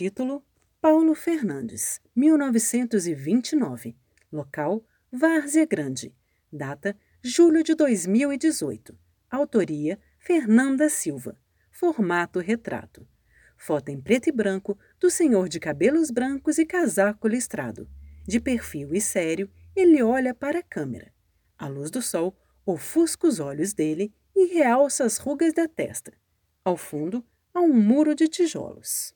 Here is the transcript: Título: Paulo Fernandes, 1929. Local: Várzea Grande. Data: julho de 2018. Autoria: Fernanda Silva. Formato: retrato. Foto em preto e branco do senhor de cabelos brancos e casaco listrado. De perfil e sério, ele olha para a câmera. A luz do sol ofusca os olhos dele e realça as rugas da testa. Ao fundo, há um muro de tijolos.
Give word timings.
Título: 0.00 0.42
Paulo 0.80 1.14
Fernandes, 1.14 2.00
1929. 2.16 3.94
Local: 4.32 4.82
Várzea 5.12 5.66
Grande. 5.66 6.14
Data: 6.50 6.96
julho 7.22 7.62
de 7.62 7.74
2018. 7.74 8.96
Autoria: 9.30 10.00
Fernanda 10.18 10.88
Silva. 10.88 11.36
Formato: 11.70 12.38
retrato. 12.38 13.06
Foto 13.58 13.90
em 13.90 14.00
preto 14.00 14.30
e 14.30 14.32
branco 14.32 14.78
do 14.98 15.10
senhor 15.10 15.50
de 15.50 15.60
cabelos 15.60 16.10
brancos 16.10 16.56
e 16.56 16.64
casaco 16.64 17.28
listrado. 17.28 17.86
De 18.26 18.40
perfil 18.40 18.94
e 18.94 19.02
sério, 19.02 19.50
ele 19.76 20.02
olha 20.02 20.32
para 20.32 20.60
a 20.60 20.62
câmera. 20.62 21.12
A 21.58 21.68
luz 21.68 21.90
do 21.90 22.00
sol 22.00 22.34
ofusca 22.64 23.28
os 23.28 23.38
olhos 23.38 23.74
dele 23.74 24.14
e 24.34 24.46
realça 24.46 25.04
as 25.04 25.18
rugas 25.18 25.52
da 25.52 25.68
testa. 25.68 26.14
Ao 26.64 26.78
fundo, 26.78 27.22
há 27.52 27.60
um 27.60 27.74
muro 27.74 28.14
de 28.14 28.28
tijolos. 28.28 29.14